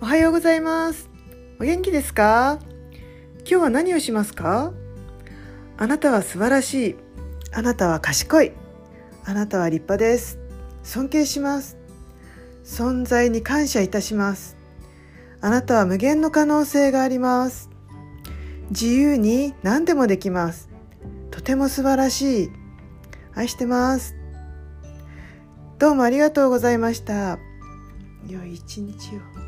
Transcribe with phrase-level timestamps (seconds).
[0.00, 1.10] おはようございます。
[1.58, 2.60] お元気ですか？
[3.40, 4.72] 今日は何をしますか？
[5.76, 6.96] あなたは素晴らしい。
[7.52, 8.52] あなたは賢い。
[9.24, 10.38] あなたは立派です。
[10.84, 11.76] 尊敬します。
[12.62, 14.56] 存在に感謝いたします。
[15.40, 17.68] あなたは無限の可能性があります。
[18.70, 20.68] 自由に何でもできます。
[21.32, 22.50] とても素晴らしい。
[23.34, 24.14] 愛してます。
[25.80, 27.40] どうもありがとうございました。
[28.28, 29.47] 良い一日を。